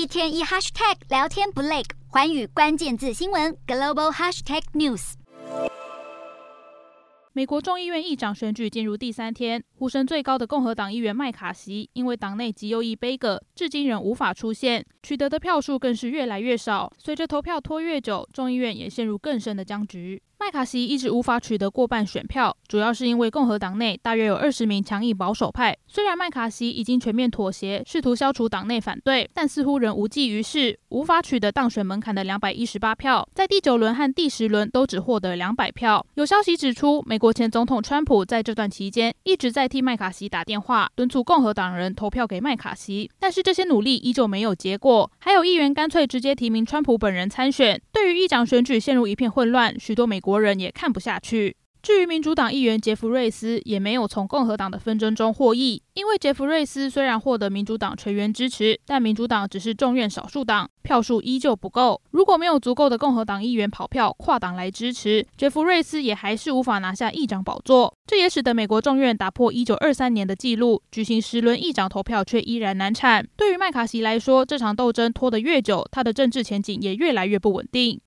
[0.00, 5.12] 一天一 hashtag 聊天不累，寰宇关键字新闻 global hashtag news。
[7.34, 16.90] 美国众议院议长选举进入第三天，呼声最高的共和党议员麦卡锡因为党内极右翼杯葛，至今仍无法出现，取得的票数更是越来越少。
[16.96, 20.22] 随着投票拖越久，众议院也陷入更深的僵局。
[20.50, 25.76] 麦卡锡一直无法取得过半选票，主要是因为共和党内大约有二十名强硬保守派。
[25.86, 36.04] 虽然麦卡锡已经全面妥协，试图消除党内反对，但似乎仍无济于事，无法取得当选门槛的两百一十八票，在第九轮和第十轮都只获得两百票。
[36.14, 45.08] 有消息指出，美国前总统川普在这段期间一直在替麦卡锡打电话，敦促共和党人投票给麦卡锡，但是这些努力依旧没有结果。
[45.20, 47.80] 还有议员干脆直接提名川普本人参选。
[47.92, 50.39] 对于议长选举陷入一片混乱，许多美国。
[50.40, 51.56] 人也看不下去。
[51.82, 62.02] 至于民主党议员杰弗瑞斯，也没有从共和党的纷争中获益，因为杰弗瑞斯虽然获得民主党全员支持，但民主党只是众院少数党，票数依旧不够。
[62.10, 67.96] 如果没有足够的共和党议员跑票跨党来支持，杰弗瑞斯也还是无法拿下议长宝座。
[68.06, 73.26] 这也使得美国众院打破一九二三年的纪录，举行十轮议长投票却依然难产。
[73.38, 77.98] 对于麦卡锡来说，这场斗争拖得越久，他的政治前景也越来越不稳定。